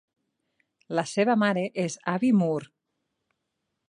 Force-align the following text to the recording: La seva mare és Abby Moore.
La 0.99 1.03
seva 1.11 1.35
mare 1.43 1.65
és 1.83 1.97
Abby 2.13 2.31
Moore. 2.39 2.73